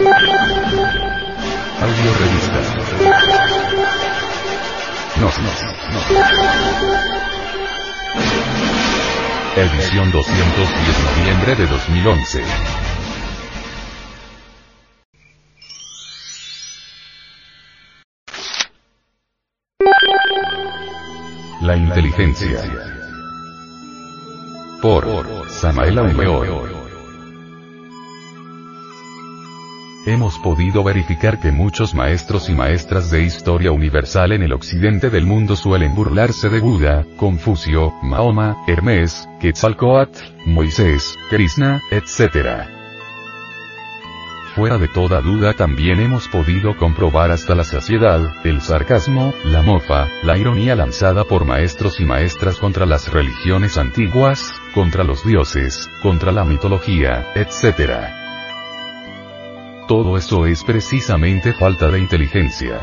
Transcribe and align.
Audio 0.00 0.14
revista. 2.18 2.60
No, 5.20 5.26
no, 5.26 5.30
no. 5.30 6.00
Edición 9.56 10.10
210 10.10 10.98
noviembre 11.04 11.54
de 11.54 11.66
2011. 11.66 12.44
La 21.60 21.76
inteligencia. 21.76 22.62
Por 24.80 25.50
Samael 25.50 25.98
Aumeor. 25.98 26.79
Hemos 30.06 30.38
podido 30.38 30.82
verificar 30.82 31.38
que 31.40 31.52
muchos 31.52 31.94
maestros 31.94 32.48
y 32.48 32.54
maestras 32.54 33.10
de 33.10 33.22
historia 33.22 33.70
universal 33.70 34.32
en 34.32 34.42
el 34.42 34.54
occidente 34.54 35.10
del 35.10 35.26
mundo 35.26 35.56
suelen 35.56 35.94
burlarse 35.94 36.48
de 36.48 36.58
Buda, 36.58 37.04
Confucio, 37.18 37.92
Mahoma, 38.02 38.56
Hermes, 38.66 39.28
Quetzalcoatl, 39.40 40.18
Moisés, 40.46 41.18
Krishna, 41.28 41.82
etc. 41.90 42.66
Fuera 44.54 44.78
de 44.78 44.88
toda 44.88 45.20
duda 45.20 45.52
también 45.52 46.00
hemos 46.00 46.28
podido 46.28 46.78
comprobar 46.78 47.30
hasta 47.30 47.54
la 47.54 47.64
saciedad, 47.64 48.22
el 48.42 48.62
sarcasmo, 48.62 49.34
la 49.44 49.60
mofa, 49.60 50.08
la 50.22 50.38
ironía 50.38 50.74
lanzada 50.74 51.24
por 51.24 51.44
maestros 51.44 52.00
y 52.00 52.06
maestras 52.06 52.56
contra 52.56 52.86
las 52.86 53.12
religiones 53.12 53.76
antiguas, 53.76 54.50
contra 54.74 55.04
los 55.04 55.26
dioses, 55.26 55.90
contra 56.02 56.32
la 56.32 56.44
mitología, 56.44 57.32
etc. 57.34 58.19
Todo 59.90 60.16
eso 60.16 60.46
es 60.46 60.62
precisamente 60.62 61.52
falta 61.52 61.88
de 61.88 61.98
inteligencia. 61.98 62.80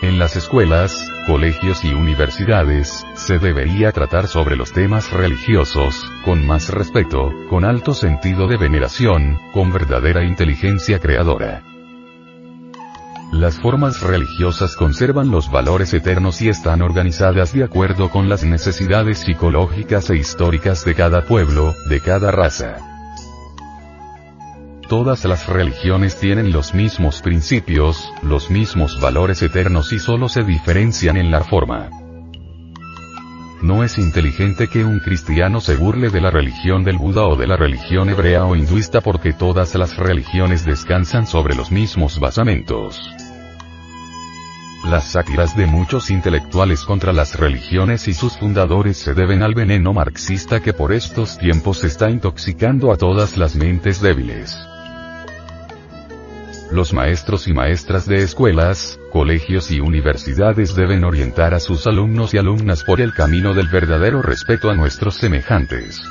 En 0.00 0.18
las 0.18 0.36
escuelas, 0.36 1.12
colegios 1.26 1.84
y 1.84 1.92
universidades, 1.92 3.04
se 3.14 3.38
debería 3.38 3.92
tratar 3.92 4.26
sobre 4.26 4.56
los 4.56 4.72
temas 4.72 5.12
religiosos, 5.12 6.02
con 6.24 6.46
más 6.46 6.70
respeto, 6.70 7.30
con 7.50 7.66
alto 7.66 7.92
sentido 7.92 8.46
de 8.46 8.56
veneración, 8.56 9.38
con 9.52 9.70
verdadera 9.70 10.24
inteligencia 10.24 10.98
creadora. 10.98 11.62
Las 13.32 13.60
formas 13.60 14.00
religiosas 14.00 14.76
conservan 14.76 15.30
los 15.30 15.50
valores 15.50 15.92
eternos 15.92 16.40
y 16.40 16.48
están 16.48 16.80
organizadas 16.80 17.52
de 17.52 17.64
acuerdo 17.64 18.08
con 18.08 18.30
las 18.30 18.44
necesidades 18.44 19.18
psicológicas 19.18 20.08
e 20.08 20.16
históricas 20.16 20.86
de 20.86 20.94
cada 20.94 21.20
pueblo, 21.26 21.74
de 21.90 22.00
cada 22.00 22.30
raza. 22.30 22.95
Todas 24.88 25.24
las 25.24 25.48
religiones 25.48 26.20
tienen 26.20 26.52
los 26.52 26.72
mismos 26.72 27.20
principios, 27.20 28.08
los 28.22 28.50
mismos 28.50 29.00
valores 29.00 29.42
eternos 29.42 29.92
y 29.92 29.98
solo 29.98 30.28
se 30.28 30.44
diferencian 30.44 31.16
en 31.16 31.32
la 31.32 31.42
forma. 31.42 31.90
No 33.62 33.82
es 33.82 33.98
inteligente 33.98 34.68
que 34.68 34.84
un 34.84 35.00
cristiano 35.00 35.60
se 35.60 35.74
burle 35.74 36.10
de 36.10 36.20
la 36.20 36.30
religión 36.30 36.84
del 36.84 36.98
Buda 36.98 37.24
o 37.24 37.34
de 37.34 37.48
la 37.48 37.56
religión 37.56 38.10
hebrea 38.10 38.44
o 38.44 38.54
hinduista 38.54 39.00
porque 39.00 39.32
todas 39.32 39.74
las 39.74 39.96
religiones 39.96 40.64
descansan 40.64 41.26
sobre 41.26 41.56
los 41.56 41.72
mismos 41.72 42.20
basamentos. 42.20 43.00
Las 44.84 45.10
sátiras 45.10 45.56
de 45.56 45.66
muchos 45.66 46.10
intelectuales 46.10 46.84
contra 46.84 47.12
las 47.12 47.36
religiones 47.36 48.06
y 48.06 48.14
sus 48.14 48.36
fundadores 48.36 48.98
se 48.98 49.14
deben 49.14 49.42
al 49.42 49.54
veneno 49.54 49.92
marxista 49.92 50.60
que 50.60 50.72
por 50.72 50.92
estos 50.92 51.38
tiempos 51.38 51.82
está 51.82 52.08
intoxicando 52.08 52.92
a 52.92 52.96
todas 52.96 53.36
las 53.36 53.56
mentes 53.56 54.00
débiles. 54.00 54.56
Los 56.76 56.92
maestros 56.92 57.48
y 57.48 57.54
maestras 57.54 58.06
de 58.06 58.16
escuelas, 58.16 59.00
colegios 59.10 59.70
y 59.70 59.80
universidades 59.80 60.76
deben 60.76 61.04
orientar 61.04 61.54
a 61.54 61.58
sus 61.58 61.86
alumnos 61.86 62.34
y 62.34 62.36
alumnas 62.36 62.84
por 62.84 63.00
el 63.00 63.14
camino 63.14 63.54
del 63.54 63.68
verdadero 63.68 64.20
respeto 64.20 64.68
a 64.68 64.74
nuestros 64.74 65.14
semejantes. 65.14 66.02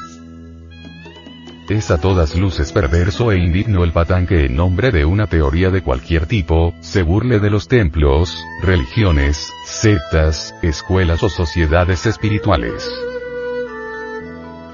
Es 1.69 1.91
a 1.91 2.01
todas 2.01 2.35
luces 2.35 2.72
perverso 2.72 3.31
e 3.31 3.38
indigno 3.38 3.84
el 3.84 3.91
patán 3.91 4.25
que 4.25 4.47
en 4.47 4.56
nombre 4.56 4.89
de 4.89 5.06
una 5.06 5.28
teoría 5.28 5.69
de 5.69 5.84
cualquier 5.84 6.25
tipo, 6.25 6.73
se 6.81 7.03
burle 7.03 7.39
de 7.39 7.51
los 7.51 7.68
templos, 7.68 8.35
religiones, 8.63 9.47
sectas, 9.66 10.56
escuelas 10.63 11.22
o 11.22 11.29
sociedades 11.29 12.07
espirituales. 12.07 12.89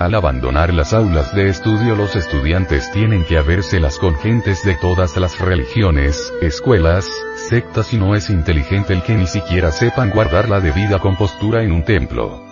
Al 0.02 0.16
abandonar 0.16 0.74
las 0.74 0.94
aulas 0.94 1.32
de 1.36 1.48
estudio 1.48 1.96
los 1.96 2.16
estudiantes 2.16 2.90
tienen 2.90 3.24
que 3.24 3.38
habérselas 3.38 4.00
con 4.00 4.16
gentes 4.16 4.64
de 4.64 4.74
todas 4.74 5.16
las 5.16 5.40
religiones, 5.40 6.34
escuelas, 6.42 7.08
sectas 7.36 7.94
y 7.94 7.98
no 7.98 8.16
es 8.16 8.32
inteligente 8.32 8.94
el 8.94 9.04
que 9.04 9.14
ni 9.14 9.28
siquiera 9.28 9.72
sepan 9.72 10.10
guardar 10.10 10.50
la 10.50 10.60
debida 10.60 10.98
compostura 10.98 11.62
en 11.62 11.72
un 11.72 11.84
templo. 11.84 12.44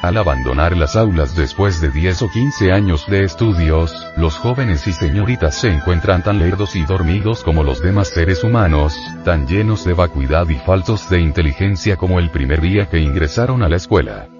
Al 0.00 0.16
abandonar 0.16 0.74
las 0.78 0.96
aulas 0.96 1.36
después 1.36 1.82
de 1.82 1.90
10 1.90 2.22
o 2.22 2.30
15 2.30 2.72
años 2.72 3.04
de 3.06 3.24
estudios, 3.24 3.94
los 4.16 4.38
jóvenes 4.38 4.86
y 4.86 4.94
señoritas 4.94 5.56
se 5.56 5.68
encuentran 5.68 6.22
tan 6.22 6.38
lerdos 6.38 6.74
y 6.74 6.86
dormidos 6.86 7.44
como 7.44 7.64
los 7.64 7.82
demás 7.82 8.08
seres 8.08 8.42
humanos, 8.44 8.96
tan 9.26 9.46
llenos 9.46 9.84
de 9.84 9.92
vacuidad 9.92 10.48
y 10.48 10.56
faltos 10.56 11.10
de 11.10 11.20
inteligencia 11.20 11.98
como 11.98 12.18
el 12.18 12.30
primer 12.30 12.62
día 12.62 12.88
que 12.88 12.98
ingresaron 12.98 13.62
a 13.62 13.68
la 13.68 13.76
escuela. 13.76 14.39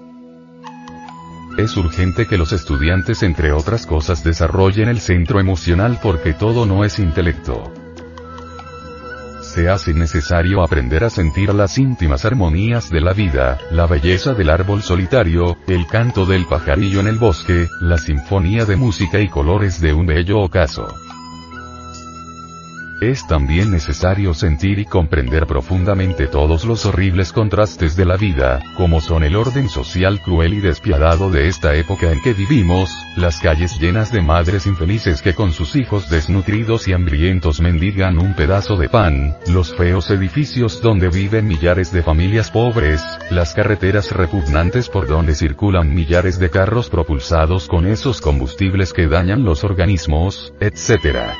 Es 1.61 1.77
urgente 1.77 2.25
que 2.25 2.39
los 2.39 2.53
estudiantes 2.53 3.21
entre 3.21 3.51
otras 3.51 3.85
cosas 3.85 4.23
desarrollen 4.23 4.89
el 4.89 4.99
centro 4.99 5.39
emocional 5.39 5.99
porque 6.01 6.33
todo 6.33 6.65
no 6.65 6.83
es 6.83 6.97
intelecto. 6.97 7.71
Se 9.43 9.69
hace 9.69 9.93
necesario 9.93 10.63
aprender 10.63 11.03
a 11.03 11.11
sentir 11.11 11.53
las 11.53 11.77
íntimas 11.77 12.25
armonías 12.25 12.89
de 12.89 13.01
la 13.01 13.13
vida, 13.13 13.59
la 13.69 13.85
belleza 13.85 14.33
del 14.33 14.49
árbol 14.49 14.81
solitario, 14.81 15.55
el 15.67 15.85
canto 15.85 16.25
del 16.25 16.47
pajarillo 16.47 16.99
en 16.99 17.07
el 17.07 17.19
bosque, 17.19 17.67
la 17.79 17.99
sinfonía 17.99 18.65
de 18.65 18.75
música 18.75 19.19
y 19.19 19.29
colores 19.29 19.79
de 19.79 19.93
un 19.93 20.07
bello 20.07 20.39
ocaso. 20.39 20.87
Es 23.01 23.25
también 23.25 23.71
necesario 23.71 24.35
sentir 24.35 24.77
y 24.77 24.85
comprender 24.85 25.47
profundamente 25.47 26.27
todos 26.27 26.65
los 26.65 26.85
horribles 26.85 27.33
contrastes 27.33 27.95
de 27.95 28.05
la 28.05 28.15
vida, 28.15 28.61
como 28.77 29.01
son 29.01 29.23
el 29.23 29.35
orden 29.35 29.69
social 29.69 30.21
cruel 30.21 30.53
y 30.53 30.59
despiadado 30.59 31.31
de 31.31 31.47
esta 31.47 31.73
época 31.73 32.11
en 32.11 32.21
que 32.21 32.35
vivimos, 32.35 32.91
las 33.17 33.39
calles 33.39 33.79
llenas 33.79 34.11
de 34.11 34.21
madres 34.21 34.67
infelices 34.67 35.23
que 35.23 35.33
con 35.33 35.51
sus 35.51 35.75
hijos 35.75 36.11
desnutridos 36.11 36.87
y 36.87 36.93
hambrientos 36.93 37.59
mendigan 37.59 38.19
un 38.19 38.35
pedazo 38.35 38.77
de 38.77 38.87
pan, 38.87 39.35
los 39.47 39.73
feos 39.73 40.11
edificios 40.11 40.79
donde 40.79 41.09
viven 41.09 41.47
millares 41.47 41.91
de 41.91 42.03
familias 42.03 42.51
pobres, 42.51 43.03
las 43.31 43.55
carreteras 43.55 44.11
repugnantes 44.11 44.89
por 44.89 45.07
donde 45.07 45.33
circulan 45.33 45.91
millares 45.91 46.37
de 46.37 46.51
carros 46.51 46.91
propulsados 46.91 47.67
con 47.67 47.87
esos 47.87 48.21
combustibles 48.21 48.93
que 48.93 49.07
dañan 49.07 49.43
los 49.43 49.63
organismos, 49.63 50.53
etc. 50.59 51.33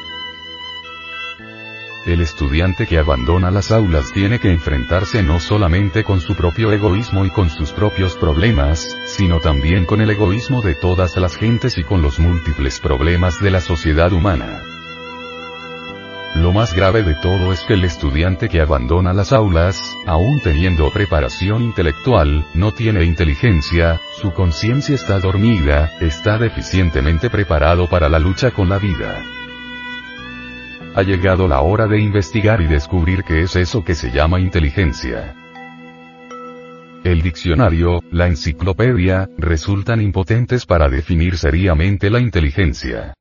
El 2.06 2.20
estudiante 2.20 2.88
que 2.88 2.98
abandona 2.98 3.52
las 3.52 3.72
aulas 3.72 4.12
tiene 4.12 4.40
que 4.40 4.52
enfrentarse 4.52 5.22
no 5.22 5.40
solamente 5.40 6.04
con 6.04 6.20
su 6.20 6.34
propio 6.36 6.72
egoísmo 6.72 7.26
y 7.26 7.30
con 7.30 7.52
sus 7.52 7.72
propios 7.72 8.16
problemas, 8.16 8.98
sino 9.06 9.40
también 9.40 9.86
con 9.86 10.02
el 10.02 10.10
egoísmo 10.10 10.64
de 10.64 10.74
todas 10.74 11.16
las 11.18 11.38
gentes 11.38 11.78
y 11.78 11.84
con 11.84 12.02
los 12.02 12.18
múltiples 12.18 12.80
problemas 12.80 13.40
de 13.40 13.52
la 13.52 13.62
sociedad 13.62 14.12
humana. 14.14 14.64
Lo 16.34 16.52
más 16.54 16.74
grave 16.74 17.04
de 17.04 17.14
todo 17.14 17.54
es 17.54 17.62
que 17.66 17.74
el 17.74 17.84
estudiante 17.84 18.50
que 18.50 18.62
abandona 18.62 19.14
las 19.14 19.32
aulas, 19.32 19.96
aún 20.08 20.40
teniendo 20.40 20.90
preparación 20.92 21.62
intelectual, 21.62 22.48
no 22.56 22.72
tiene 22.72 23.04
inteligencia, 23.04 24.02
su 24.20 24.34
conciencia 24.34 24.96
está 24.96 25.20
dormida, 25.20 25.92
está 26.00 26.40
deficientemente 26.40 27.30
preparado 27.30 27.88
para 27.88 28.10
la 28.10 28.18
lucha 28.18 28.50
con 28.50 28.70
la 28.70 28.80
vida. 28.80 29.22
Ha 30.94 31.04
llegado 31.04 31.48
la 31.48 31.62
hora 31.62 31.88
de 31.88 32.02
investigar 32.02 32.60
y 32.60 32.68
descubrir 32.68 33.24
qué 33.24 33.44
es 33.44 33.56
eso 33.56 33.82
que 33.82 33.96
se 33.96 34.12
llama 34.12 34.42
inteligencia. 34.42 35.34
El 37.06 37.22
diccionario, 37.22 38.02
la 38.12 38.28
enciclopedia, 38.28 39.30
resultan 39.38 40.02
impotentes 40.02 40.66
para 40.66 40.90
definir 40.90 41.38
seriamente 41.38 42.10
la 42.10 42.20
inteligencia. 42.20 43.14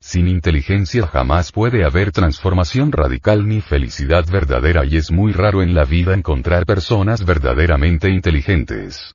Sin 0.00 0.28
inteligencia 0.28 1.06
jamás 1.06 1.52
puede 1.52 1.84
haber 1.84 2.10
transformación 2.10 2.90
radical 2.90 3.46
ni 3.46 3.60
felicidad 3.60 4.24
verdadera 4.26 4.86
y 4.86 4.96
es 4.96 5.10
muy 5.10 5.32
raro 5.32 5.62
en 5.62 5.74
la 5.74 5.84
vida 5.84 6.14
encontrar 6.14 6.64
personas 6.64 7.26
verdaderamente 7.26 8.08
inteligentes. 8.08 9.14